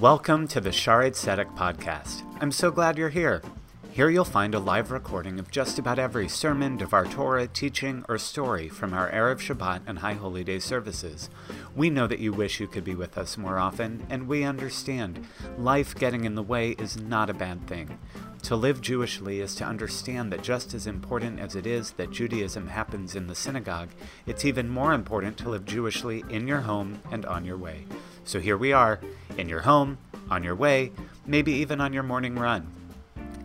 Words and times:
Welcome 0.00 0.46
to 0.48 0.60
the 0.60 0.70
Shaare 0.70 1.10
Tzedek 1.10 1.56
podcast. 1.56 2.22
I'm 2.40 2.52
so 2.52 2.70
glad 2.70 2.96
you're 2.96 3.08
here. 3.08 3.42
Here 3.90 4.08
you'll 4.08 4.24
find 4.24 4.54
a 4.54 4.60
live 4.60 4.92
recording 4.92 5.40
of 5.40 5.50
just 5.50 5.76
about 5.76 5.98
every 5.98 6.28
sermon, 6.28 6.76
Devar 6.76 7.06
Torah, 7.06 7.48
teaching, 7.48 8.04
or 8.08 8.16
story 8.16 8.68
from 8.68 8.94
our 8.94 9.10
Erev 9.10 9.40
Shabbat 9.40 9.80
and 9.88 9.98
High 9.98 10.12
Holy 10.12 10.44
Day 10.44 10.60
services. 10.60 11.28
We 11.74 11.90
know 11.90 12.06
that 12.06 12.20
you 12.20 12.32
wish 12.32 12.60
you 12.60 12.68
could 12.68 12.84
be 12.84 12.94
with 12.94 13.18
us 13.18 13.36
more 13.36 13.58
often, 13.58 14.06
and 14.08 14.28
we 14.28 14.44
understand. 14.44 15.26
Life 15.58 15.96
getting 15.96 16.24
in 16.24 16.36
the 16.36 16.44
way 16.44 16.76
is 16.78 16.96
not 16.96 17.28
a 17.28 17.34
bad 17.34 17.66
thing. 17.66 17.98
To 18.42 18.54
live 18.54 18.80
Jewishly 18.80 19.40
is 19.40 19.56
to 19.56 19.64
understand 19.64 20.32
that 20.32 20.44
just 20.44 20.74
as 20.74 20.86
important 20.86 21.40
as 21.40 21.56
it 21.56 21.66
is 21.66 21.90
that 21.92 22.12
Judaism 22.12 22.68
happens 22.68 23.16
in 23.16 23.26
the 23.26 23.34
synagogue, 23.34 23.88
it's 24.26 24.44
even 24.44 24.68
more 24.68 24.92
important 24.92 25.36
to 25.38 25.48
live 25.48 25.64
Jewishly 25.64 26.22
in 26.30 26.46
your 26.46 26.60
home 26.60 27.00
and 27.10 27.26
on 27.26 27.44
your 27.44 27.56
way. 27.56 27.84
So 28.22 28.38
here 28.38 28.56
we 28.56 28.72
are, 28.72 29.00
in 29.38 29.48
your 29.48 29.60
home, 29.60 29.98
on 30.30 30.42
your 30.42 30.54
way, 30.54 30.92
maybe 31.26 31.52
even 31.52 31.80
on 31.80 31.92
your 31.92 32.02
morning 32.02 32.34
run. 32.34 32.72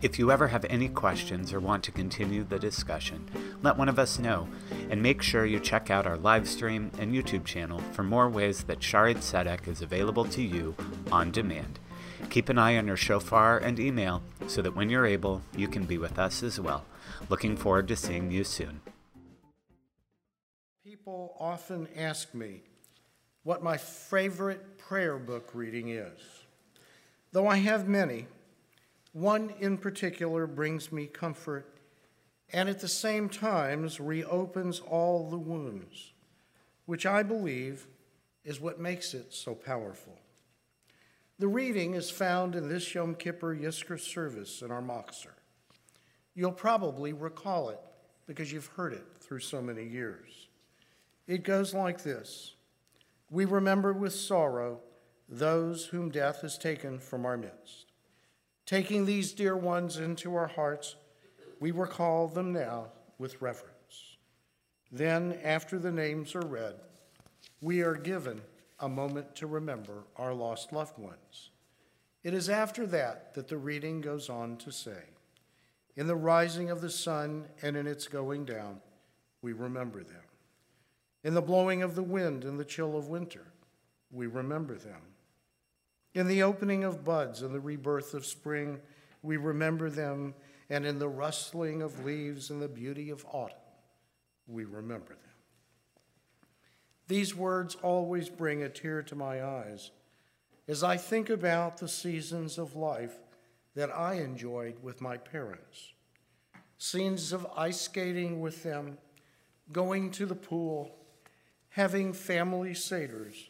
If 0.02 0.18
you 0.18 0.30
ever 0.30 0.48
have 0.48 0.66
any 0.68 0.90
questions 0.90 1.52
or 1.52 1.60
want 1.60 1.82
to 1.84 1.92
continue 1.92 2.44
the 2.44 2.58
discussion, 2.58 3.26
let 3.62 3.78
one 3.78 3.88
of 3.88 3.98
us 3.98 4.18
know, 4.18 4.48
and 4.90 5.02
make 5.02 5.22
sure 5.22 5.46
you 5.46 5.58
check 5.58 5.90
out 5.90 6.06
our 6.06 6.18
live 6.18 6.46
stream 6.46 6.90
and 6.98 7.14
YouTube 7.14 7.46
channel 7.46 7.78
for 7.92 8.02
more 8.02 8.28
ways 8.28 8.64
that 8.64 8.80
Shaare 8.80 9.14
Tzedek 9.14 9.66
is 9.66 9.80
available 9.80 10.26
to 10.26 10.42
you 10.42 10.74
on 11.10 11.30
demand. 11.30 11.78
Keep 12.28 12.50
an 12.50 12.58
eye 12.58 12.76
on 12.76 12.86
your 12.86 12.98
shofar 12.98 13.58
and 13.58 13.80
email 13.80 14.22
so 14.46 14.60
that 14.60 14.76
when 14.76 14.90
you're 14.90 15.06
able, 15.06 15.40
you 15.56 15.68
can 15.68 15.84
be 15.84 15.96
with 15.96 16.18
us 16.18 16.42
as 16.42 16.60
well. 16.60 16.84
Looking 17.30 17.56
forward 17.56 17.88
to 17.88 17.96
seeing 17.96 18.30
you 18.30 18.44
soon. 18.44 18.82
People 20.84 21.34
often 21.40 21.88
ask 21.96 22.34
me 22.34 22.62
what 23.42 23.62
my 23.62 23.78
favorite 23.78 24.73
prayer 24.88 25.16
book 25.16 25.48
reading 25.54 25.88
is. 25.88 26.20
Though 27.32 27.48
I 27.48 27.56
have 27.56 27.88
many, 27.88 28.26
one 29.14 29.54
in 29.58 29.78
particular 29.78 30.46
brings 30.46 30.92
me 30.92 31.06
comfort 31.06 31.66
and 32.52 32.68
at 32.68 32.80
the 32.80 32.88
same 32.88 33.30
time 33.30 33.88
reopens 33.98 34.80
all 34.80 35.30
the 35.30 35.38
wounds, 35.38 36.12
which 36.84 37.06
I 37.06 37.22
believe 37.22 37.86
is 38.44 38.60
what 38.60 38.78
makes 38.78 39.14
it 39.14 39.32
so 39.32 39.54
powerful. 39.54 40.18
The 41.38 41.48
reading 41.48 41.94
is 41.94 42.10
found 42.10 42.54
in 42.54 42.68
this 42.68 42.94
Yom 42.94 43.14
Kippur 43.14 43.56
Yizkor 43.56 43.98
service 43.98 44.60
in 44.60 44.70
our 44.70 44.82
Machzor. 44.82 45.32
You'll 46.34 46.52
probably 46.52 47.14
recall 47.14 47.70
it 47.70 47.80
because 48.26 48.52
you've 48.52 48.66
heard 48.66 48.92
it 48.92 49.06
through 49.20 49.40
so 49.40 49.62
many 49.62 49.84
years. 49.84 50.48
It 51.26 51.42
goes 51.42 51.72
like 51.72 52.02
this 52.02 52.54
We 53.34 53.46
remember 53.46 53.92
with 53.92 54.14
sorrow 54.14 54.78
those 55.28 55.86
whom 55.86 56.10
death 56.10 56.42
has 56.42 56.56
taken 56.56 57.00
from 57.00 57.26
our 57.26 57.36
midst. 57.36 57.86
Taking 58.64 59.04
these 59.04 59.32
dear 59.32 59.56
ones 59.56 59.96
into 59.96 60.36
our 60.36 60.46
hearts, 60.46 60.94
we 61.58 61.72
recall 61.72 62.28
them 62.28 62.52
now 62.52 62.92
with 63.18 63.42
reverence. 63.42 64.18
Then, 64.92 65.36
after 65.42 65.80
the 65.80 65.90
names 65.90 66.36
are 66.36 66.46
read, 66.46 66.76
we 67.60 67.80
are 67.80 67.96
given 67.96 68.40
a 68.78 68.88
moment 68.88 69.34
to 69.34 69.48
remember 69.48 70.04
our 70.14 70.32
lost 70.32 70.72
loved 70.72 70.96
ones. 70.96 71.50
It 72.22 72.34
is 72.34 72.48
after 72.48 72.86
that 72.86 73.34
that 73.34 73.48
the 73.48 73.58
reading 73.58 74.00
goes 74.00 74.30
on 74.30 74.58
to 74.58 74.70
say, 74.70 75.02
In 75.96 76.06
the 76.06 76.14
rising 76.14 76.70
of 76.70 76.80
the 76.80 76.88
sun 76.88 77.48
and 77.62 77.76
in 77.76 77.88
its 77.88 78.06
going 78.06 78.44
down, 78.44 78.80
we 79.42 79.52
remember 79.52 80.04
them. 80.04 80.23
In 81.24 81.32
the 81.32 81.42
blowing 81.42 81.82
of 81.82 81.94
the 81.94 82.02
wind 82.02 82.44
and 82.44 82.60
the 82.60 82.64
chill 82.64 82.96
of 82.96 83.08
winter, 83.08 83.46
we 84.12 84.26
remember 84.26 84.76
them. 84.76 85.00
In 86.12 86.28
the 86.28 86.42
opening 86.42 86.84
of 86.84 87.04
buds 87.04 87.42
and 87.42 87.54
the 87.54 87.60
rebirth 87.60 88.12
of 88.12 88.26
spring, 88.26 88.78
we 89.22 89.38
remember 89.38 89.90
them. 89.90 90.34
And 90.70 90.86
in 90.86 90.98
the 90.98 91.08
rustling 91.08 91.82
of 91.82 92.04
leaves 92.04 92.50
and 92.50 92.60
the 92.60 92.68
beauty 92.68 93.10
of 93.10 93.26
autumn, 93.32 93.56
we 94.46 94.64
remember 94.64 95.14
them. 95.14 95.18
These 97.06 97.34
words 97.34 97.74
always 97.82 98.28
bring 98.28 98.62
a 98.62 98.68
tear 98.68 99.02
to 99.02 99.14
my 99.14 99.44
eyes 99.44 99.90
as 100.66 100.82
I 100.82 100.96
think 100.96 101.28
about 101.28 101.76
the 101.76 101.88
seasons 101.88 102.56
of 102.56 102.76
life 102.76 103.18
that 103.74 103.94
I 103.94 104.14
enjoyed 104.14 104.82
with 104.82 105.02
my 105.02 105.18
parents. 105.18 105.92
Scenes 106.78 107.32
of 107.32 107.46
ice 107.56 107.80
skating 107.80 108.40
with 108.40 108.62
them, 108.62 108.96
going 109.70 110.10
to 110.12 110.24
the 110.26 110.34
pool, 110.34 110.96
having 111.74 112.12
family 112.12 112.70
seders, 112.70 113.48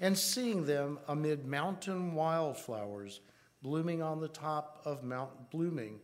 and 0.00 0.16
seeing 0.16 0.64
them 0.64 0.98
amid 1.06 1.44
mountain 1.44 2.14
wildflowers 2.14 3.20
blooming 3.62 4.00
on 4.00 4.20
the 4.20 4.28
top 4.28 4.80
of 4.86 5.04
mount 5.04 5.50
blooming 5.50 6.00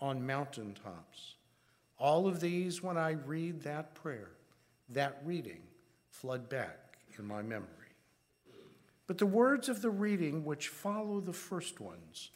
on 0.00 0.24
mountaintops. 0.24 1.34
All 1.98 2.28
of 2.28 2.38
these 2.38 2.84
when 2.84 2.96
I 2.96 3.10
read 3.26 3.62
that 3.62 3.96
prayer, 3.96 4.30
that 4.90 5.20
reading 5.24 5.62
flood 6.08 6.48
back 6.48 6.98
in 7.18 7.26
my 7.26 7.42
memory. 7.42 7.66
But 9.08 9.18
the 9.18 9.26
words 9.26 9.68
of 9.68 9.82
the 9.82 9.90
reading 9.90 10.44
which 10.44 10.68
follow 10.68 11.20
the 11.20 11.32
first 11.32 11.80
ones 11.80 12.30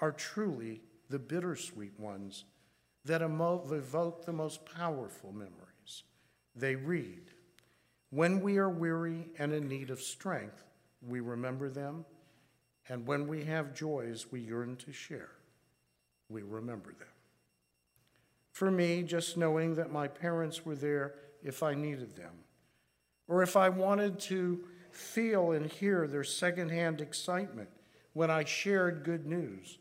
are 0.00 0.12
truly 0.12 0.80
the 1.10 1.18
bittersweet 1.18 2.00
ones 2.00 2.44
that 3.04 3.20
evoke 3.20 4.24
the 4.24 4.32
most 4.32 4.64
powerful 4.64 5.32
memories. 5.32 6.04
They 6.54 6.76
read, 6.76 7.32
When 8.10 8.40
we 8.40 8.58
are 8.58 8.70
weary 8.70 9.30
and 9.38 9.52
in 9.52 9.68
need 9.68 9.90
of 9.90 10.00
strength, 10.00 10.62
we 11.06 11.20
remember 11.20 11.68
them, 11.68 12.04
and 12.88 13.06
when 13.06 13.26
we 13.26 13.44
have 13.44 13.74
joys 13.74 14.26
we 14.30 14.40
yearn 14.40 14.76
to 14.76 14.92
share, 14.92 15.30
we 16.28 16.42
remember 16.42 16.90
them. 16.90 17.08
For 18.52 18.70
me, 18.70 19.02
just 19.02 19.36
knowing 19.36 19.74
that 19.74 19.92
my 19.92 20.08
parents 20.08 20.64
were 20.64 20.76
there 20.76 21.14
if 21.42 21.62
I 21.62 21.74
needed 21.74 22.16
them, 22.16 22.32
or 23.28 23.42
if 23.42 23.56
I 23.56 23.68
wanted 23.68 24.18
to 24.20 24.64
feel 24.90 25.52
and 25.52 25.70
hear 25.70 26.06
their 26.06 26.24
secondhand 26.24 27.00
excitement 27.00 27.68
when 28.12 28.30
I 28.30 28.44
shared 28.44 29.04
good 29.04 29.26
news, 29.26 29.78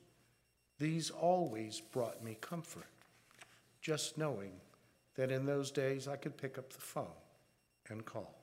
these 0.78 1.10
always 1.10 1.80
brought 1.80 2.24
me 2.24 2.38
comfort, 2.42 2.90
just 3.82 4.18
knowing 4.18 4.52
that 5.16 5.32
in 5.32 5.46
those 5.46 5.72
days 5.72 6.08
I 6.08 6.18
could 6.18 6.36
pick 6.36 6.58
up 6.58 6.74
the 6.74 6.82
phone 6.82 7.06
and 7.90 8.06
call. 8.06 8.36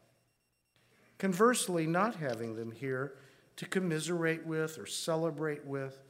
Conversely, 1.19 1.87
not 1.87 2.17
having 2.17 2.57
them 2.57 2.71
here 2.71 3.15
to 3.57 3.67
commiserate 3.67 4.45
with 4.47 4.79
or 4.79 4.87
celebrate 4.87 5.65
with 5.65 6.03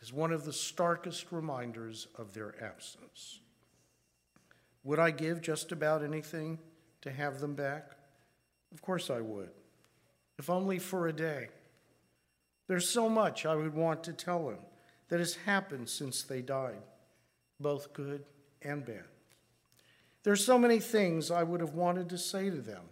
is 0.00 0.12
one 0.12 0.32
of 0.32 0.44
the 0.44 0.52
starkest 0.52 1.26
reminders 1.30 2.08
of 2.16 2.34
their 2.34 2.54
absence. 2.62 3.40
Would 4.84 4.98
I 4.98 5.10
give 5.10 5.40
just 5.40 5.72
about 5.72 6.02
anything 6.02 6.58
to 7.02 7.10
have 7.10 7.40
them 7.40 7.54
back? 7.54 7.92
Of 8.72 8.82
course 8.82 9.10
I 9.10 9.20
would, 9.20 9.50
if 10.38 10.50
only 10.50 10.78
for 10.78 11.08
a 11.08 11.12
day. 11.12 11.48
There's 12.68 12.88
so 12.88 13.08
much 13.08 13.46
I 13.46 13.54
would 13.54 13.74
want 13.74 14.04
to 14.04 14.12
tell 14.12 14.46
them 14.46 14.58
that 15.08 15.20
has 15.20 15.34
happened 15.34 15.88
since 15.88 16.22
they 16.22 16.42
died, 16.42 16.82
both 17.58 17.92
good 17.92 18.24
and 18.62 18.84
bad. 18.84 19.04
There's 20.22 20.44
so 20.44 20.58
many 20.58 20.80
things 20.80 21.30
I 21.30 21.42
would 21.42 21.60
have 21.60 21.74
wanted 21.74 22.08
to 22.10 22.18
say 22.18 22.50
to 22.50 22.60
them 22.60 22.84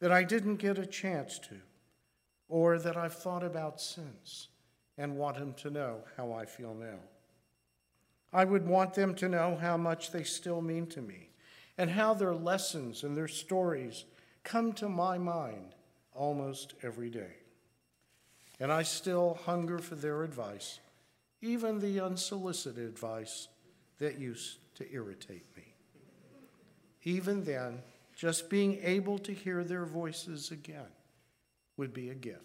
that 0.00 0.12
I 0.12 0.22
didn't 0.22 0.56
get 0.56 0.78
a 0.78 0.86
chance 0.86 1.38
to, 1.40 1.56
or 2.48 2.78
that 2.78 2.96
I've 2.96 3.14
thought 3.14 3.42
about 3.42 3.80
since 3.80 4.48
and 4.96 5.16
want 5.16 5.38
them 5.38 5.54
to 5.54 5.70
know 5.70 6.00
how 6.16 6.32
I 6.32 6.44
feel 6.44 6.74
now. 6.74 6.98
I 8.32 8.44
would 8.44 8.66
want 8.66 8.94
them 8.94 9.14
to 9.16 9.28
know 9.28 9.56
how 9.60 9.76
much 9.76 10.10
they 10.10 10.22
still 10.22 10.60
mean 10.60 10.86
to 10.88 11.00
me 11.00 11.30
and 11.78 11.90
how 11.90 12.12
their 12.12 12.34
lessons 12.34 13.04
and 13.04 13.16
their 13.16 13.28
stories 13.28 14.04
come 14.42 14.72
to 14.74 14.88
my 14.88 15.16
mind 15.16 15.74
almost 16.12 16.74
every 16.82 17.08
day. 17.08 17.36
And 18.60 18.72
I 18.72 18.82
still 18.82 19.38
hunger 19.44 19.78
for 19.78 19.94
their 19.94 20.24
advice, 20.24 20.80
even 21.40 21.78
the 21.78 22.00
unsolicited 22.00 22.84
advice 22.88 23.48
that 23.98 24.18
used 24.18 24.58
to 24.74 24.92
irritate 24.92 25.46
me. 25.56 25.57
Even 27.04 27.44
then, 27.44 27.82
just 28.14 28.50
being 28.50 28.78
able 28.82 29.18
to 29.18 29.32
hear 29.32 29.62
their 29.62 29.84
voices 29.84 30.50
again 30.50 30.90
would 31.76 31.92
be 31.94 32.10
a 32.10 32.14
gift. 32.14 32.42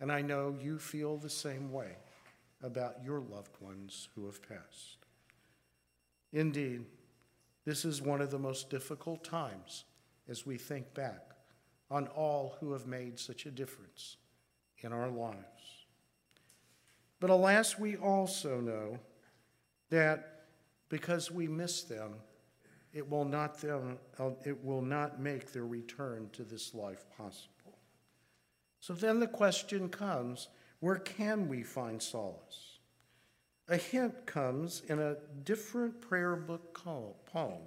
And 0.00 0.10
I 0.10 0.22
know 0.22 0.56
you 0.60 0.78
feel 0.78 1.16
the 1.16 1.30
same 1.30 1.70
way 1.70 1.96
about 2.62 3.04
your 3.04 3.20
loved 3.20 3.60
ones 3.60 4.08
who 4.14 4.26
have 4.26 4.40
passed. 4.42 4.98
Indeed, 6.32 6.86
this 7.64 7.84
is 7.84 8.00
one 8.00 8.20
of 8.20 8.30
the 8.30 8.38
most 8.38 8.70
difficult 8.70 9.22
times 9.22 9.84
as 10.28 10.46
we 10.46 10.56
think 10.56 10.94
back 10.94 11.32
on 11.90 12.08
all 12.08 12.56
who 12.58 12.72
have 12.72 12.86
made 12.86 13.18
such 13.18 13.46
a 13.46 13.50
difference 13.50 14.16
in 14.78 14.92
our 14.92 15.08
lives. 15.08 15.36
But 17.20 17.30
alas, 17.30 17.78
we 17.78 17.96
also 17.96 18.60
know 18.60 18.98
that 19.90 20.46
because 20.88 21.30
we 21.30 21.46
miss 21.46 21.82
them, 21.82 22.14
it 22.92 23.08
will 23.08 23.24
not, 23.24 23.58
them, 23.58 23.98
it 24.44 24.62
will 24.64 24.82
not 24.82 25.20
make 25.20 25.52
their 25.52 25.66
return 25.66 26.28
to 26.34 26.42
this 26.42 26.74
life 26.74 27.04
possible. 27.16 27.78
So 28.80 28.92
then 28.92 29.20
the 29.20 29.26
question 29.26 29.88
comes 29.88 30.48
Where 30.80 30.96
can 30.96 31.48
we 31.48 31.62
find 31.62 32.02
solace? 32.02 32.78
A 33.68 33.76
hint 33.76 34.26
comes 34.26 34.82
in 34.88 34.98
a 34.98 35.16
different 35.44 36.00
prayer 36.00 36.36
book 36.36 36.74
poem 36.74 37.62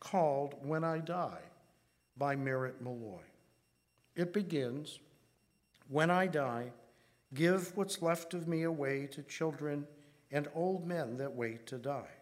called 0.00 0.54
When 0.62 0.84
I 0.84 0.98
Die 0.98 1.42
by 2.16 2.36
Merrit 2.36 2.80
Malloy. 2.80 3.24
It 4.16 4.32
begins 4.32 5.00
When 5.88 6.10
I 6.10 6.26
die, 6.26 6.72
give 7.34 7.76
what's 7.76 8.00
left 8.00 8.32
of 8.32 8.48
me 8.48 8.62
away 8.62 9.08
to 9.08 9.22
children 9.22 9.86
and 10.30 10.48
old 10.54 10.86
men 10.86 11.16
that 11.18 11.34
wait 11.34 11.66
to 11.66 11.78
die. 11.78 12.14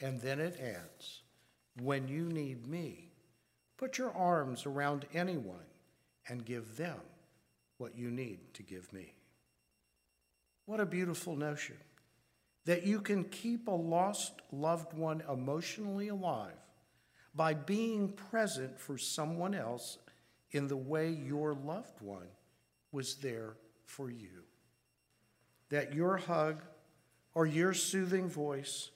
And 0.00 0.20
then 0.20 0.38
it 0.38 0.60
adds 0.60 1.22
When 1.80 2.08
you 2.08 2.24
need 2.24 2.66
me, 2.66 3.10
put 3.76 3.98
your 3.98 4.12
arms 4.12 4.66
around 4.66 5.06
anyone 5.14 5.66
and 6.28 6.44
give 6.44 6.76
them 6.76 6.98
what 7.78 7.96
you 7.96 8.10
need 8.10 8.40
to 8.54 8.62
give 8.62 8.92
me. 8.92 9.14
What 10.66 10.80
a 10.80 10.86
beautiful 10.86 11.36
notion 11.36 11.76
that 12.66 12.84
you 12.84 13.00
can 13.00 13.24
keep 13.24 13.66
a 13.66 13.70
lost 13.70 14.32
loved 14.52 14.92
one 14.92 15.22
emotionally 15.30 16.08
alive 16.08 16.52
by 17.34 17.54
being 17.54 18.12
present 18.12 18.78
for 18.78 18.98
someone 18.98 19.54
else 19.54 19.96
in 20.50 20.66
the 20.66 20.76
way 20.76 21.10
your 21.10 21.54
loved 21.54 22.00
one 22.00 22.26
was 22.92 23.14
there 23.16 23.54
for 23.86 24.10
you. 24.10 24.42
That 25.70 25.94
your 25.94 26.16
hug, 26.16 26.62
or 27.34 27.46
your 27.46 27.72
soothing 27.72 28.28
voice, 28.28 28.90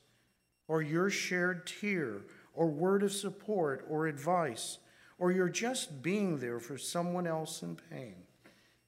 or 0.69 0.82
your 0.82 1.08
shared 1.08 1.67
tear, 1.67 2.23
or 2.54 2.69
word 2.69 3.02
of 3.02 3.12
support 3.12 3.84
or 3.88 4.06
advice, 4.06 4.78
or 5.19 5.32
you're 5.32 5.49
just 5.49 6.02
being 6.02 6.38
there 6.38 6.60
for 6.60 6.76
someone 6.76 7.26
else 7.26 7.62
in 7.62 7.76
pain, 7.90 8.16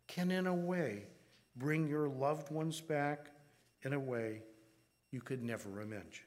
can 0.06 0.31
in 0.31 0.46
a 0.46 0.55
way 0.55 1.05
bring 1.56 1.87
your 1.87 2.08
loved 2.08 2.50
ones 2.50 2.81
back 2.81 3.31
in 3.82 3.93
a 3.93 4.00
way 4.00 4.43
you 5.11 5.20
could 5.20 5.43
never 5.43 5.81
imagine. 5.81 6.26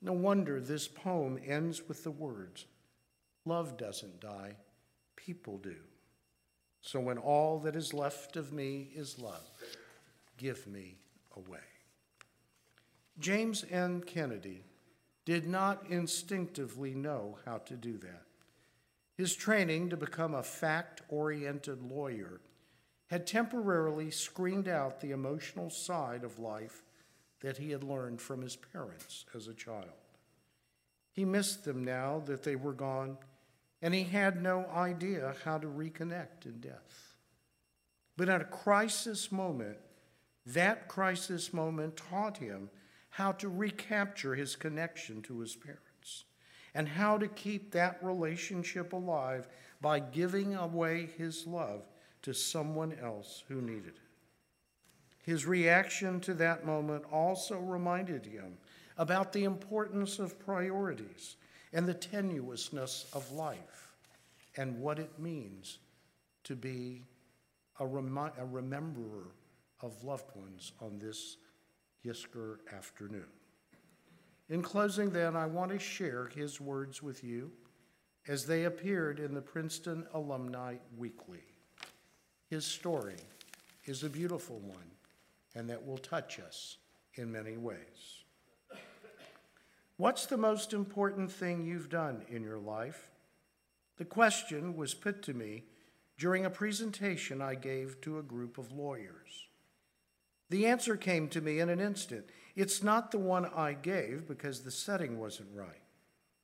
No 0.00 0.12
wonder 0.12 0.60
this 0.60 0.86
poem 0.86 1.38
ends 1.44 1.88
with 1.88 2.04
the 2.04 2.10
words 2.10 2.66
Love 3.44 3.78
doesn't 3.78 4.20
die, 4.20 4.54
people 5.16 5.56
do. 5.56 5.76
So 6.82 7.00
when 7.00 7.16
all 7.16 7.58
that 7.60 7.74
is 7.76 7.94
left 7.94 8.36
of 8.36 8.52
me 8.52 8.90
is 8.94 9.18
love, 9.18 9.50
give 10.36 10.66
me 10.66 10.98
away. 11.34 11.58
James 13.18 13.64
N. 13.70 14.02
Kennedy 14.02 14.64
did 15.28 15.46
not 15.46 15.84
instinctively 15.90 16.94
know 16.94 17.36
how 17.44 17.58
to 17.58 17.76
do 17.76 17.98
that. 17.98 18.22
His 19.14 19.36
training 19.36 19.90
to 19.90 19.96
become 19.98 20.32
a 20.32 20.42
fact 20.42 21.02
oriented 21.10 21.82
lawyer 21.82 22.40
had 23.08 23.26
temporarily 23.26 24.10
screened 24.10 24.68
out 24.68 25.02
the 25.02 25.10
emotional 25.10 25.68
side 25.68 26.24
of 26.24 26.38
life 26.38 26.82
that 27.40 27.58
he 27.58 27.72
had 27.72 27.84
learned 27.84 28.22
from 28.22 28.40
his 28.40 28.56
parents 28.56 29.26
as 29.34 29.48
a 29.48 29.52
child. 29.52 30.00
He 31.12 31.26
missed 31.26 31.62
them 31.62 31.84
now 31.84 32.22
that 32.24 32.42
they 32.42 32.56
were 32.56 32.72
gone, 32.72 33.18
and 33.82 33.92
he 33.92 34.04
had 34.04 34.42
no 34.42 34.64
idea 34.74 35.34
how 35.44 35.58
to 35.58 35.66
reconnect 35.66 36.46
in 36.46 36.58
death. 36.60 37.16
But 38.16 38.30
at 38.30 38.40
a 38.40 38.46
crisis 38.46 39.30
moment, 39.30 39.76
that 40.46 40.88
crisis 40.88 41.52
moment 41.52 41.98
taught 41.98 42.38
him 42.38 42.70
how 43.10 43.32
to 43.32 43.48
recapture 43.48 44.34
his 44.34 44.56
connection 44.56 45.22
to 45.22 45.40
his 45.40 45.56
parents 45.56 46.24
and 46.74 46.88
how 46.88 47.18
to 47.18 47.28
keep 47.28 47.72
that 47.72 47.98
relationship 48.02 48.92
alive 48.92 49.48
by 49.80 49.98
giving 49.98 50.54
away 50.54 51.08
his 51.16 51.46
love 51.46 51.82
to 52.22 52.32
someone 52.32 52.94
else 53.02 53.42
who 53.48 53.60
needed 53.60 53.88
it. 53.88 54.00
His 55.24 55.46
reaction 55.46 56.20
to 56.20 56.34
that 56.34 56.64
moment 56.64 57.04
also 57.12 57.58
reminded 57.58 58.24
him 58.24 58.56
about 58.96 59.32
the 59.32 59.44
importance 59.44 60.18
of 60.18 60.38
priorities 60.38 61.36
and 61.72 61.86
the 61.86 61.94
tenuousness 61.94 63.06
of 63.14 63.30
life 63.32 63.94
and 64.56 64.80
what 64.80 64.98
it 64.98 65.18
means 65.18 65.78
to 66.44 66.56
be 66.56 67.02
a, 67.78 67.86
remi- 67.86 68.32
a 68.38 68.44
rememberer 68.44 69.28
of 69.82 70.02
loved 70.02 70.34
ones 70.34 70.72
on 70.80 70.98
this 70.98 71.36
Yizkor 72.04 72.58
afternoon. 72.76 73.26
In 74.48 74.62
closing, 74.62 75.10
then, 75.10 75.36
I 75.36 75.46
want 75.46 75.70
to 75.72 75.78
share 75.78 76.26
his 76.34 76.60
words 76.60 77.02
with 77.02 77.22
you 77.22 77.50
as 78.26 78.46
they 78.46 78.64
appeared 78.64 79.18
in 79.20 79.34
the 79.34 79.40
Princeton 79.40 80.06
Alumni 80.14 80.76
Weekly. 80.96 81.44
His 82.48 82.64
story 82.64 83.16
is 83.84 84.04
a 84.04 84.08
beautiful 84.08 84.58
one 84.60 84.90
and 85.54 85.68
that 85.68 85.84
will 85.84 85.98
touch 85.98 86.38
us 86.38 86.76
in 87.14 87.32
many 87.32 87.56
ways. 87.56 88.24
What's 89.96 90.26
the 90.26 90.36
most 90.36 90.72
important 90.72 91.30
thing 91.32 91.64
you've 91.64 91.88
done 91.88 92.22
in 92.28 92.42
your 92.42 92.58
life? 92.58 93.10
The 93.96 94.04
question 94.04 94.76
was 94.76 94.94
put 94.94 95.22
to 95.24 95.34
me 95.34 95.64
during 96.16 96.44
a 96.44 96.50
presentation 96.50 97.42
I 97.42 97.56
gave 97.56 98.00
to 98.02 98.18
a 98.18 98.22
group 98.22 98.58
of 98.58 98.70
lawyers. 98.70 99.47
The 100.50 100.66
answer 100.66 100.96
came 100.96 101.28
to 101.28 101.40
me 101.40 101.60
in 101.60 101.68
an 101.68 101.80
instant. 101.80 102.26
It's 102.56 102.82
not 102.82 103.10
the 103.10 103.18
one 103.18 103.46
I 103.46 103.74
gave 103.74 104.26
because 104.26 104.60
the 104.60 104.70
setting 104.70 105.18
wasn't 105.18 105.50
right. 105.54 105.82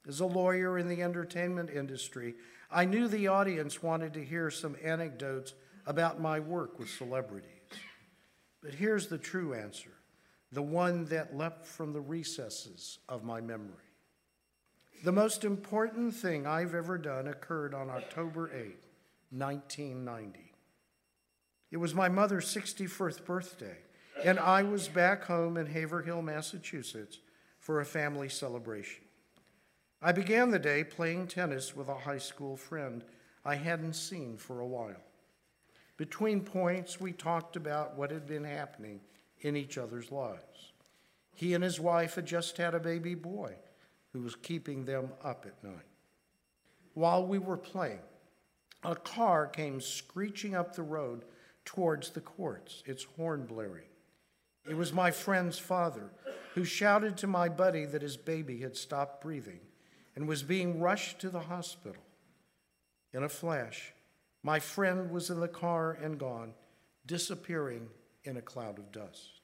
As 0.07 0.21
a 0.21 0.27
lawyer 0.27 0.79
in 0.79 0.89
the 0.89 1.03
entertainment 1.03 1.71
industry, 1.71 2.35
I 2.71 2.85
knew 2.85 3.09
the 3.09 3.29
audience 3.29 3.83
wanted 3.83 4.13
to 4.15 4.25
hear 4.25 4.51
some 4.51 4.77
anecdotes 4.83 5.55
about 5.87 6.21
my 6.21 6.41
work 6.41 6.79
with 6.79 6.91
celebrities. 6.91 7.51
But 8.63 8.75
here's 8.75 9.09
the 9.09 9.19
true 9.19 9.55
answer 9.55 9.91
the 10.53 10.63
one 10.63 11.05
that 11.07 11.37
leapt 11.37 11.67
from 11.67 11.93
the 11.93 12.01
recesses 12.01 12.99
of 13.09 13.25
my 13.25 13.41
memory. 13.41 13.73
The 15.03 15.13
most 15.13 15.45
important 15.45 16.15
thing 16.15 16.47
I've 16.47 16.75
ever 16.75 16.97
done 16.97 17.27
occurred 17.27 17.75
on 17.75 17.91
October 17.91 18.51
8, 18.55 18.77
1990. 19.31 20.53
It 21.73 21.77
was 21.77 21.93
my 21.93 22.09
mother's 22.09 22.47
61st 22.55 23.25
birthday, 23.25 23.77
and 24.23 24.39
I 24.39 24.63
was 24.63 24.89
back 24.89 25.25
home 25.25 25.57
in 25.57 25.67
Haverhill, 25.67 26.23
Massachusetts 26.23 27.19
for 27.59 27.81
a 27.81 27.85
family 27.85 28.29
celebration. 28.29 29.05
I 30.03 30.13
began 30.13 30.51
the 30.51 30.59
day 30.59 30.85
playing 30.85 31.29
tennis 31.29 31.75
with 31.75 31.89
a 31.89 31.95
high 31.95 32.19
school 32.19 32.57
friend 32.57 33.03
I 33.45 33.55
hadn't 33.57 33.95
seen 33.95 34.37
for 34.37 34.61
a 34.61 34.67
while. 34.67 35.03
Between 35.97 36.41
points, 36.41 37.01
we 37.01 37.13
talked 37.13 37.57
about 37.57 37.97
what 37.97 38.11
had 38.11 38.27
been 38.27 38.45
happening 38.45 39.01
in 39.41 39.57
each 39.57 39.79
other's 39.79 40.11
lives. 40.11 40.73
He 41.35 41.55
and 41.55 41.65
his 41.65 41.81
wife 41.81 42.15
had 42.15 42.27
just 42.27 42.57
had 42.57 42.75
a 42.75 42.81
baby 42.81 43.15
boy 43.15 43.55
who 44.13 44.21
was 44.21 44.37
keeping 44.37 44.85
them 44.85 45.11
up 45.23 45.47
at 45.47 45.63
night. 45.65 45.87
While 46.95 47.27
we 47.27 47.39
were 47.39 47.57
playing, 47.57 48.01
a 48.83 48.95
car 48.95 49.47
came 49.47 49.81
screeching 49.81 50.55
up 50.55 50.75
the 50.75 50.83
road 50.83 51.25
towards 51.65 52.11
the 52.11 52.21
courts, 52.21 52.83
its 52.87 53.05
horn 53.17 53.47
blaring. 53.47 53.89
It 54.69 54.77
was 54.77 54.93
my 54.93 55.11
friend's 55.11 55.59
father 55.59 56.11
who 56.55 56.65
shouted 56.65 57.17
to 57.19 57.27
my 57.27 57.49
buddy 57.49 57.85
that 57.85 58.03
his 58.03 58.17
baby 58.17 58.61
had 58.61 58.77
stopped 58.77 59.21
breathing 59.21 59.61
and 60.17 60.29
was 60.29 60.43
being 60.43 60.81
rushed 60.81 61.19
to 61.21 61.29
the 61.29 61.41
hospital. 61.41 62.03
In 63.13 63.23
a 63.23 63.29
flash, 63.29 63.93
my 64.43 64.61
friend 64.61 65.11
was 65.11 65.31
in 65.31 65.41
the 65.41 65.49
car 65.49 65.93
and 65.93 66.19
gone, 66.19 66.55
disappearing 67.07 67.89
in 68.25 68.37
a 68.37 68.43
cloud 68.43 68.79
of 68.79 68.93
dust. 68.93 69.41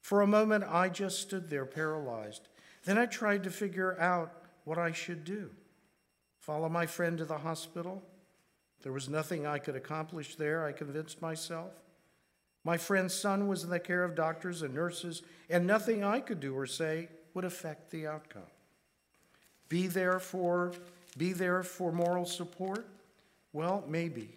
For 0.00 0.20
a 0.22 0.26
moment, 0.26 0.64
I 0.68 0.88
just 0.88 1.20
stood 1.20 1.50
there 1.50 1.66
paralyzed. 1.66 2.48
Then 2.84 2.98
I 2.98 3.06
tried 3.06 3.44
to 3.44 3.50
figure 3.50 3.98
out 4.00 4.32
what 4.64 4.78
I 4.78 4.92
should 4.92 5.24
do. 5.24 5.50
Follow 6.38 6.68
my 6.68 6.86
friend 6.86 7.18
to 7.18 7.24
the 7.24 7.38
hospital? 7.38 8.02
There 8.82 8.92
was 8.92 9.08
nothing 9.08 9.46
I 9.46 9.58
could 9.58 9.74
accomplish 9.74 10.36
there, 10.36 10.64
I 10.64 10.72
convinced 10.72 11.20
myself. 11.20 11.72
My 12.66 12.78
friend's 12.78 13.14
son 13.14 13.46
was 13.46 13.62
in 13.62 13.70
the 13.70 13.78
care 13.78 14.02
of 14.02 14.16
doctors 14.16 14.62
and 14.62 14.74
nurses, 14.74 15.22
and 15.48 15.68
nothing 15.68 16.02
I 16.02 16.18
could 16.18 16.40
do 16.40 16.52
or 16.52 16.66
say 16.66 17.08
would 17.32 17.44
affect 17.44 17.92
the 17.92 18.08
outcome. 18.08 18.50
Be 19.68 19.86
there 19.86 20.18
for 20.18 20.72
be 21.16 21.32
there 21.32 21.62
for 21.62 21.92
moral 21.92 22.24
support? 22.26 22.84
Well, 23.52 23.84
maybe. 23.86 24.36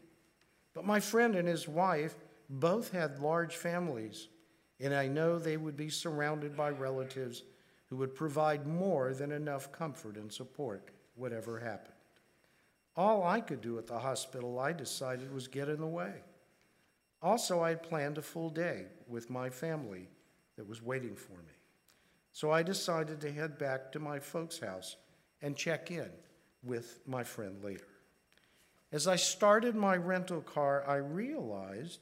But 0.76 0.86
my 0.86 1.00
friend 1.00 1.36
and 1.36 1.48
his 1.48 1.68
wife 1.68 2.14
both 2.52 2.92
had 2.92 3.18
large 3.18 3.56
families, 3.56 4.28
and 4.80 4.94
I 4.94 5.08
know 5.08 5.40
they 5.40 5.58
would 5.58 5.76
be 5.76 5.90
surrounded 5.90 6.56
by 6.56 6.70
relatives 6.70 7.42
who 7.90 7.96
would 7.96 8.14
provide 8.14 8.68
more 8.68 9.12
than 9.12 9.32
enough 9.32 9.72
comfort 9.72 10.18
and 10.18 10.32
support, 10.32 10.92
whatever 11.16 11.58
happened. 11.58 11.96
All 12.96 13.24
I 13.24 13.42
could 13.42 13.62
do 13.62 13.80
at 13.80 13.88
the 13.88 13.98
hospital, 13.98 14.60
I 14.60 14.72
decided, 14.72 15.34
was 15.34 15.48
get 15.48 15.68
in 15.68 15.80
the 15.80 15.88
way. 15.88 16.14
Also, 17.22 17.62
I 17.62 17.70
had 17.70 17.84
planned 17.84 18.18
a 18.18 18.22
full 18.22 18.50
day 18.50 18.86
with 19.08 19.30
my 19.30 19.50
family 19.50 20.08
that 20.56 20.68
was 20.68 20.82
waiting 20.82 21.16
for 21.16 21.34
me. 21.34 21.54
So 22.32 22.52
I 22.52 22.64
decided 22.64 23.20
to 23.22 23.32
head 23.32 23.58
back 23.58 23.92
to 23.92 24.00
my 24.00 24.20
folks' 24.20 24.60
house 24.60 24.96
and 25.42 25.56
check 25.56 25.92
in 25.92 26.10
with 26.64 27.00
my 27.06 27.24
friend 27.24 27.64
later. 27.64 27.88
As 28.92 29.08
I 29.08 29.18
started 29.18 29.76
my 29.76 29.96
rental 29.96 30.42
car, 30.42 30.84
I 30.88 30.96
realized 30.96 32.00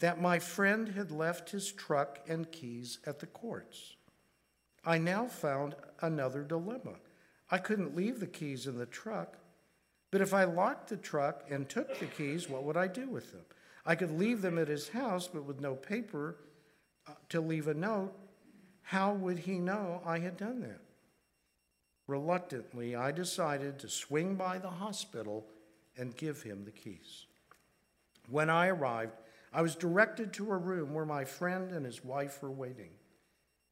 that 0.00 0.20
my 0.20 0.38
friend 0.38 0.88
had 0.88 1.10
left 1.10 1.50
his 1.50 1.72
truck 1.72 2.20
and 2.28 2.50
keys 2.50 2.98
at 3.06 3.18
the 3.18 3.26
courts. 3.26 3.96
I 4.84 4.98
now 4.98 5.26
found 5.26 5.74
another 6.00 6.42
dilemma. 6.42 6.94
I 7.50 7.58
couldn't 7.58 7.96
leave 7.96 8.20
the 8.20 8.26
keys 8.26 8.66
in 8.66 8.78
the 8.78 8.86
truck, 8.86 9.38
but 10.10 10.20
if 10.20 10.32
I 10.32 10.44
locked 10.44 10.88
the 10.88 10.96
truck 10.96 11.44
and 11.50 11.68
took 11.68 11.98
the 11.98 12.06
keys, 12.06 12.48
what 12.48 12.64
would 12.64 12.76
I 12.76 12.86
do 12.86 13.08
with 13.08 13.32
them? 13.32 13.42
I 13.88 13.94
could 13.94 14.10
leave 14.18 14.42
them 14.42 14.58
at 14.58 14.68
his 14.68 14.90
house, 14.90 15.28
but 15.32 15.44
with 15.44 15.62
no 15.62 15.74
paper 15.74 16.36
uh, 17.06 17.12
to 17.30 17.40
leave 17.40 17.68
a 17.68 17.74
note. 17.74 18.12
How 18.82 19.14
would 19.14 19.38
he 19.38 19.58
know 19.58 20.02
I 20.04 20.18
had 20.18 20.36
done 20.36 20.60
that? 20.60 20.82
Reluctantly, 22.06 22.94
I 22.94 23.12
decided 23.12 23.78
to 23.78 23.88
swing 23.88 24.34
by 24.34 24.58
the 24.58 24.68
hospital 24.68 25.46
and 25.96 26.14
give 26.14 26.42
him 26.42 26.66
the 26.66 26.70
keys. 26.70 27.24
When 28.28 28.50
I 28.50 28.66
arrived, 28.68 29.12
I 29.54 29.62
was 29.62 29.74
directed 29.74 30.34
to 30.34 30.50
a 30.50 30.58
room 30.58 30.92
where 30.92 31.06
my 31.06 31.24
friend 31.24 31.72
and 31.72 31.86
his 31.86 32.04
wife 32.04 32.42
were 32.42 32.50
waiting. 32.50 32.90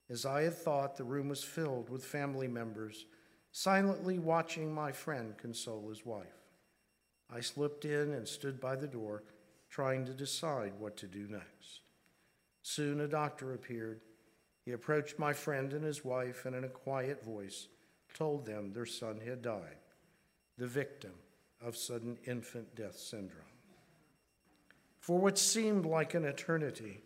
As 0.08 0.25
I 0.25 0.42
had 0.42 0.54
thought, 0.54 0.96
the 0.96 1.04
room 1.04 1.28
was 1.28 1.44
filled 1.44 1.90
with 1.90 2.02
family 2.02 2.49
members, 2.49 3.04
silently 3.52 4.18
watching 4.18 4.73
my 4.73 4.92
friend 4.92 5.37
console 5.37 5.90
his 5.90 6.06
wife. 6.06 6.40
I 7.30 7.40
slipped 7.40 7.85
in 7.85 8.14
and 8.14 8.26
stood 8.26 8.61
by 8.61 8.76
the 8.76 8.87
door, 8.87 9.25
trying 9.76 10.06
to 10.06 10.14
decide 10.14 10.73
what 10.78 10.97
to 10.97 11.06
do 11.06 11.26
next. 11.28 11.80
Soon 12.62 12.99
a 12.99 13.06
doctor 13.06 13.52
appeared. 13.52 14.00
He 14.64 14.73
approached 14.73 15.18
my 15.18 15.35
friend 15.35 15.75
and 15.75 15.85
his 15.85 16.02
wife 16.02 16.47
and, 16.47 16.56
in 16.56 16.64
a 16.64 16.68
quiet 16.68 17.23
voice, 17.23 17.68
told 18.14 18.47
them 18.47 18.73
their 18.73 18.87
son 18.87 19.21
had 19.21 19.42
died, 19.42 19.76
the 20.56 20.66
victim 20.66 21.12
of 21.62 21.76
sudden 21.76 22.16
infant 22.26 22.75
death 22.75 22.97
syndrome. 22.97 23.52
For 24.99 25.18
what 25.18 25.37
seemed 25.37 25.85
like 25.85 26.14
an 26.14 26.25
eternity, 26.25 27.02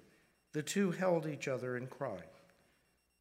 the 0.53 0.62
two 0.62 0.93
held 0.93 1.27
each 1.27 1.49
other 1.49 1.77
and 1.77 1.91
cried, 1.91 2.23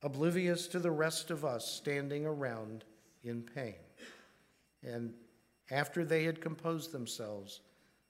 oblivious 0.04 0.68
to 0.68 0.78
the 0.78 0.92
rest 0.92 1.32
of 1.32 1.44
us 1.44 1.66
standing 1.66 2.24
around 2.24 2.84
in 3.24 3.42
pain. 3.42 3.82
And 4.84 5.16
after 5.72 6.06
they 6.06 6.26
had 6.26 6.40
composed 6.40 6.92
themselves, 6.92 7.62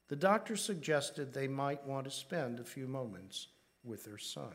the 0.10 0.16
doctor 0.16 0.56
suggested 0.56 1.34
they 1.34 1.48
might 1.48 1.86
want 1.86 2.06
to 2.06 2.12
spend 2.12 2.60
a 2.60 2.64
few 2.64 2.88
moments 2.88 3.48
with 3.84 4.04
their 4.04 4.18
son. 4.18 4.54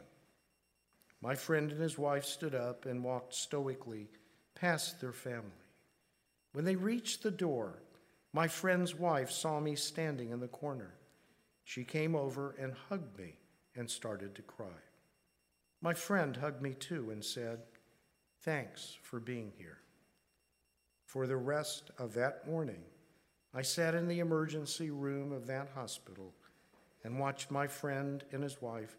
My 1.22 1.36
friend 1.36 1.70
and 1.70 1.80
his 1.80 1.96
wife 1.96 2.24
stood 2.24 2.54
up 2.54 2.84
and 2.84 3.02
walked 3.02 3.34
stoically 3.34 4.10
past 4.54 5.00
their 5.00 5.12
family. 5.12 5.50
When 6.52 6.64
they 6.64 6.76
reached 6.76 7.22
the 7.22 7.30
door, 7.30 7.82
my 8.32 8.48
friend's 8.48 8.94
wife 8.96 9.30
saw 9.30 9.60
me 9.60 9.76
standing 9.76 10.30
in 10.30 10.40
the 10.40 10.48
corner. 10.48 10.94
She 11.62 11.84
came 11.84 12.16
over 12.16 12.56
and 12.58 12.74
hugged 12.88 13.16
me 13.16 13.38
and 13.76 13.88
started 13.88 14.34
to 14.34 14.42
cry. 14.42 14.82
My 15.80 15.94
friend 15.94 16.36
hugged 16.36 16.62
me 16.62 16.74
too 16.74 17.10
and 17.10 17.24
said, 17.24 17.60
Thanks 18.42 18.96
for 19.02 19.20
being 19.20 19.52
here. 19.56 19.78
For 21.06 21.26
the 21.26 21.36
rest 21.36 21.90
of 21.96 22.12
that 22.14 22.46
morning, 22.46 22.82
I 23.56 23.62
sat 23.62 23.94
in 23.94 24.08
the 24.08 24.18
emergency 24.18 24.90
room 24.90 25.30
of 25.30 25.46
that 25.46 25.68
hospital 25.74 26.34
and 27.04 27.20
watched 27.20 27.52
my 27.52 27.68
friend 27.68 28.24
and 28.32 28.42
his 28.42 28.60
wife 28.60 28.96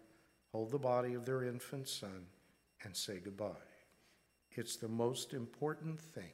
hold 0.51 0.71
the 0.71 0.79
body 0.79 1.13
of 1.13 1.25
their 1.25 1.43
infant 1.43 1.89
son 1.89 2.27
and 2.83 2.95
say 2.95 3.19
goodbye. 3.19 3.49
It's 4.51 4.77
the 4.77 4.87
most 4.87 5.33
important 5.33 5.99
thing 5.99 6.31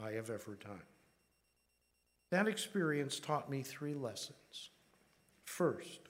I 0.00 0.12
have 0.12 0.30
ever 0.30 0.54
done. 0.54 0.82
That 2.30 2.48
experience 2.48 3.20
taught 3.20 3.50
me 3.50 3.62
three 3.62 3.94
lessons. 3.94 4.70
First, 5.44 6.00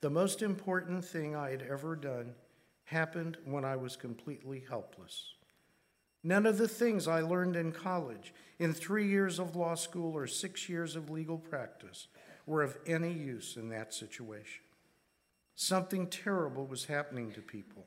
the 0.00 0.10
most 0.10 0.42
important 0.42 1.04
thing 1.04 1.34
I 1.34 1.50
had 1.50 1.62
ever 1.62 1.96
done 1.96 2.34
happened 2.84 3.38
when 3.44 3.64
I 3.64 3.74
was 3.74 3.96
completely 3.96 4.64
helpless. 4.68 5.35
None 6.26 6.44
of 6.44 6.58
the 6.58 6.66
things 6.66 7.06
I 7.06 7.20
learned 7.20 7.54
in 7.54 7.70
college, 7.70 8.34
in 8.58 8.72
three 8.72 9.06
years 9.06 9.38
of 9.38 9.54
law 9.54 9.76
school, 9.76 10.12
or 10.12 10.26
six 10.26 10.68
years 10.68 10.96
of 10.96 11.08
legal 11.08 11.38
practice 11.38 12.08
were 12.46 12.64
of 12.64 12.76
any 12.84 13.12
use 13.12 13.56
in 13.56 13.68
that 13.68 13.94
situation. 13.94 14.64
Something 15.54 16.08
terrible 16.08 16.66
was 16.66 16.86
happening 16.86 17.30
to 17.30 17.40
people, 17.40 17.86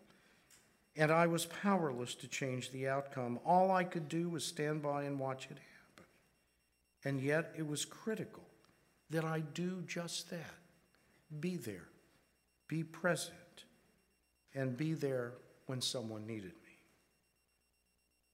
and 0.95 1.11
I 1.11 1.27
was 1.27 1.47
powerless 1.47 2.15
to 2.15 2.29
change 2.29 2.71
the 2.71 2.87
outcome. 2.87 3.41
All 3.45 3.71
I 3.71 3.83
could 3.83 4.07
do 4.07 4.29
was 4.29 4.45
stand 4.45 4.81
by 4.81 5.03
and 5.03 5.19
watch 5.19 5.49
it 5.51 5.57
happen. 5.57 6.05
And 7.03 7.19
yet 7.19 7.53
it 7.57 7.67
was 7.67 7.83
critical 7.83 8.43
that 9.09 9.25
I 9.25 9.41
do 9.41 9.83
just 9.85 10.29
that 10.29 10.55
be 11.41 11.57
there, 11.57 11.89
be 12.69 12.85
present, 12.85 13.65
and 14.55 14.77
be 14.77 14.93
there 14.93 15.33
when 15.65 15.81
someone 15.81 16.25
needed 16.25 16.53
me. 16.63 16.68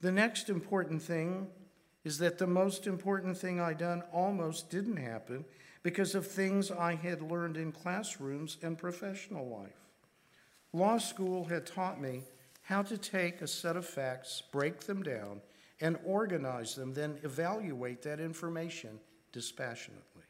The 0.06 0.12
next 0.12 0.50
important 0.50 1.02
thing 1.02 1.48
is 2.04 2.20
that 2.20 2.38
the 2.38 2.46
most 2.46 2.86
important 2.86 3.40
thing 3.40 3.60
I 3.60 3.74
done 3.74 4.04
almost 4.14 4.70
didn't 4.70 4.98
happen 4.98 5.46
because 5.82 6.14
of 6.14 6.28
things 6.28 6.70
I 6.70 6.94
had 6.94 7.24
learned 7.24 7.58
in 7.58 7.72
classrooms 7.72 8.58
and 8.62 8.78
professional 8.78 9.50
life. 9.50 9.82
Law 10.74 11.00
school 11.00 11.46
had 11.46 11.66
taught 11.66 12.00
me 12.00 12.22
how 12.62 12.84
to 12.84 13.00
take 13.00 13.42
a 13.42 13.48
set 13.48 13.76
of 13.76 13.84
facts, 13.84 14.44
break 14.52 14.82
them 14.82 15.02
down, 15.02 15.42
and 15.82 15.98
organize 16.06 16.76
them, 16.76 16.94
then 16.94 17.18
evaluate 17.24 18.04
that 18.04 18.20
information 18.20 19.00
dispassionately. 19.32 20.26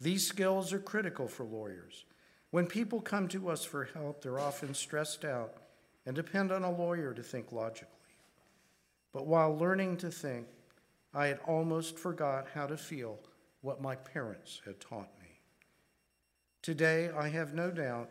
These 0.00 0.26
skills 0.26 0.72
are 0.72 0.78
critical 0.78 1.28
for 1.28 1.44
lawyers. 1.44 2.06
When 2.52 2.66
people 2.66 3.02
come 3.02 3.28
to 3.28 3.50
us 3.50 3.66
for 3.66 3.84
help, 3.92 4.22
they're 4.22 4.40
often 4.40 4.72
stressed 4.72 5.26
out 5.26 5.58
and 6.06 6.16
depend 6.16 6.50
on 6.50 6.64
a 6.64 6.72
lawyer 6.72 7.12
to 7.12 7.22
think 7.22 7.52
logically. 7.52 7.98
But 9.12 9.26
while 9.26 9.56
learning 9.56 9.98
to 9.98 10.10
think, 10.10 10.46
I 11.14 11.26
had 11.26 11.40
almost 11.46 11.98
forgot 11.98 12.48
how 12.54 12.66
to 12.66 12.76
feel 12.76 13.18
what 13.60 13.82
my 13.82 13.94
parents 13.94 14.60
had 14.64 14.80
taught 14.80 15.10
me. 15.20 15.28
Today, 16.62 17.10
I 17.10 17.28
have 17.28 17.54
no 17.54 17.70
doubt 17.70 18.08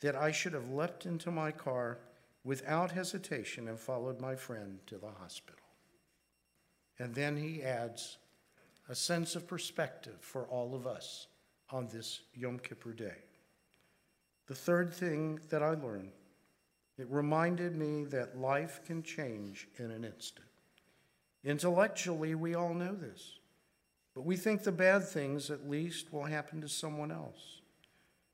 that 0.00 0.14
I 0.14 0.30
should 0.30 0.52
have 0.52 0.70
leapt 0.70 1.06
into 1.06 1.30
my 1.30 1.50
car 1.50 1.98
without 2.44 2.92
hesitation 2.92 3.68
and 3.68 3.78
followed 3.78 4.20
my 4.20 4.36
friend 4.36 4.78
to 4.86 4.98
the 4.98 5.10
hospital. 5.10 5.60
And 6.98 7.14
then 7.14 7.36
he 7.36 7.62
adds 7.62 8.18
a 8.88 8.94
sense 8.94 9.34
of 9.34 9.48
perspective 9.48 10.18
for 10.20 10.44
all 10.44 10.74
of 10.74 10.86
us 10.86 11.26
on 11.70 11.88
this 11.88 12.20
Yom 12.34 12.58
Kippur 12.58 12.92
day. 12.92 13.16
The 14.46 14.54
third 14.54 14.94
thing 14.94 15.40
that 15.48 15.62
I 15.62 15.70
learned, 15.70 16.12
it 16.98 17.06
reminded 17.10 17.76
me 17.76 18.04
that 18.04 18.38
life 18.38 18.80
can 18.84 19.02
change 19.02 19.68
in 19.78 19.90
an 19.90 20.04
instant. 20.04 20.46
Intellectually, 21.44 22.34
we 22.34 22.54
all 22.54 22.74
know 22.74 22.94
this, 22.94 23.38
but 24.14 24.22
we 24.22 24.36
think 24.36 24.62
the 24.62 24.72
bad 24.72 25.06
things 25.06 25.50
at 25.50 25.68
least 25.68 26.12
will 26.12 26.24
happen 26.24 26.60
to 26.60 26.68
someone 26.68 27.12
else. 27.12 27.60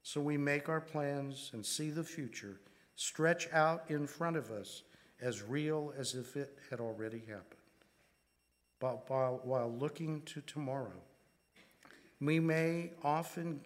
So 0.02 0.20
we 0.20 0.36
make 0.36 0.68
our 0.68 0.80
plans 0.80 1.50
and 1.52 1.64
see 1.64 1.90
the 1.90 2.04
future 2.04 2.60
stretch 2.94 3.48
out 3.52 3.84
in 3.88 4.06
front 4.06 4.36
of 4.36 4.50
us 4.50 4.82
as 5.20 5.42
real 5.42 5.92
as 5.96 6.14
if 6.14 6.36
it 6.36 6.58
had 6.70 6.80
already 6.80 7.20
happened. 7.20 7.60
But 8.80 9.08
while, 9.08 9.72
looking 9.78 10.22
to 10.22 10.40
tomorrow, 10.40 11.00
we 12.20 12.40
may 12.40 12.90
often 13.04 13.60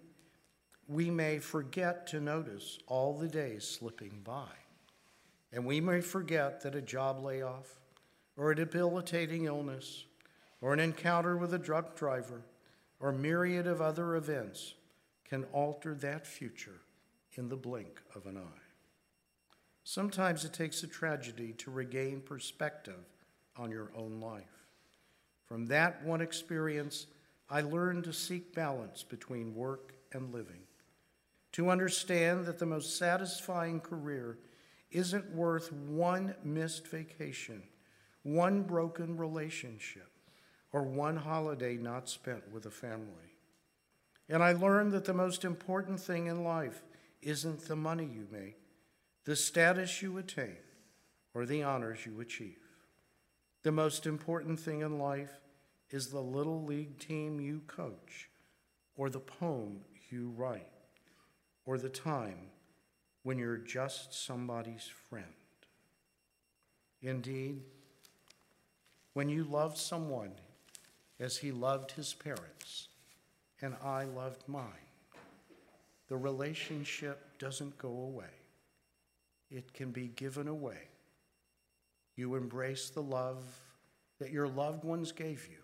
we 0.89 1.11
may 1.11 1.39
forget 1.39 2.07
to 2.09 2.21
notice 2.21 2.79
all 2.87 3.19
the 3.19 3.27
days 3.27 3.67
slipping 3.67 4.21
by. 4.23 4.53
And 5.53 5.65
we 5.65 5.81
may 5.81 6.01
forget 6.01 6.63
that 6.63 6.75
a 6.75 6.83
job 6.83 7.23
layoff, 7.23 7.81
or 8.37 8.51
a 8.51 8.57
debilitating 8.57 9.45
illness, 9.45 10.05
or 10.61 10.73
an 10.73 10.81
encounter 10.81 11.37
with 11.37 11.55
a 11.55 11.59
drunk 11.59 11.95
driver, 11.95 12.43
or 13.01 13.13
myriad 13.13 13.67
of 13.67 13.81
other 13.81 14.17
events 14.17 14.75
can 15.25 15.45
alter 15.53 15.95
that 15.95 16.27
future 16.27 16.81
in 17.35 17.49
the 17.49 17.57
blink 17.57 18.01
of 18.15 18.27
an 18.27 18.37
eye. 18.37 18.63
Sometimes 19.85 20.45
it 20.45 20.53
takes 20.53 20.83
a 20.83 20.89
tragedy 20.89 21.53
to 21.59 21.71
regain 21.71 22.21
perspective 22.21 23.05
on 23.57 23.71
your 23.71 23.91
own 23.97 24.21
life. 24.21 24.65
From 25.47 25.67
that 25.67 26.05
one 26.05 26.21
experience, 26.21 27.07
I 27.49 27.61
learned 27.61 28.05
to 28.05 28.13
seek 28.13 28.55
balance 28.55 29.05
between 29.05 29.55
work 29.55 29.95
and 30.13 30.33
living, 30.33 30.63
to 31.53 31.71
understand 31.71 32.47
that 32.47 32.59
the 32.59 32.67
most 32.67 32.99
satisfying 32.99 33.81
career 33.81 34.39
isn't 34.91 35.35
worth 35.35 35.73
one 35.73 36.35
missed 36.45 36.87
vacation, 36.87 37.63
one 38.23 38.63
broken 38.63 39.17
relationship, 39.17 40.11
or 40.73 40.83
one 40.83 41.17
holiday 41.17 41.77
not 41.77 42.09
spent 42.09 42.53
with 42.53 42.67
a 42.67 42.71
family. 42.71 43.35
And 44.29 44.43
I 44.43 44.53
learned 44.53 44.93
that 44.93 45.05
the 45.05 45.15
most 45.15 45.45
important 45.45 46.01
thing 46.01 46.27
in 46.27 46.45
life 46.45 46.83
isn't 47.23 47.69
the 47.69 47.77
money 47.77 48.05
you 48.05 48.27
make 48.31 48.57
the 49.25 49.35
status 49.35 50.03
you 50.03 50.19
attain, 50.19 50.57
or 51.35 51.47
the 51.47 51.61
honors 51.65 52.07
you 52.07 52.21
achieve. 52.21 52.61
The 53.65 53.73
most 53.73 54.07
important 54.07 54.61
thing 54.61 54.83
in 54.83 55.01
life 55.01 55.41
is 55.91 56.09
the 56.09 56.21
little 56.21 56.63
league 56.65 57.01
team 57.01 57.41
you 57.41 57.63
coach 57.67 58.31
or 58.97 59.11
the 59.11 59.19
poem 59.19 59.81
you 60.11 60.33
write. 60.37 60.69
or 61.67 61.79
the 61.79 61.89
time 61.89 62.39
when 63.27 63.39
you're 63.39 63.57
just 63.57 64.15
somebody's 64.15 64.89
friend. 65.11 65.27
Indeed, 67.03 67.61
when 69.15 69.29
you 69.29 69.43
love 69.43 69.77
someone 69.77 70.31
as 71.19 71.37
he 71.37 71.51
loved 71.51 71.91
his 71.91 72.15
parents 72.15 72.87
and 73.61 73.75
I 73.83 74.05
loved 74.05 74.45
mine, 74.47 74.93
the 76.07 76.17
relationship 76.17 77.37
doesn't 77.41 77.77
go 77.79 77.89
away. 77.89 78.31
It 79.51 79.75
can 79.75 79.91
be 79.91 80.07
given 80.15 80.47
away. 80.47 80.87
You 82.15 82.37
embrace 82.37 82.91
the 82.91 83.03
love 83.03 83.43
that 84.21 84.31
your 84.31 84.47
loved 84.47 84.85
ones 84.85 85.11
gave 85.11 85.49
you, 85.49 85.59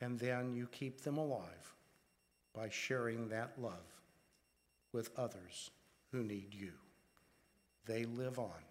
and 0.00 0.16
then 0.16 0.54
you 0.54 0.68
keep 0.70 1.00
them 1.00 1.18
alive 1.18 1.74
by 2.54 2.68
sharing 2.68 3.30
that 3.30 3.60
love 3.60 4.00
with 4.92 5.10
others 5.18 5.72
who 6.12 6.22
need 6.22 6.54
you. 6.54 6.72
They 7.86 8.04
live 8.04 8.38
on 8.38 8.62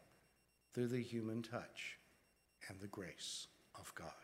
through 0.73 0.87
the 0.87 1.01
human 1.01 1.41
touch 1.41 1.97
and 2.69 2.79
the 2.79 2.87
grace 2.87 3.47
of 3.77 3.93
God. 3.95 4.20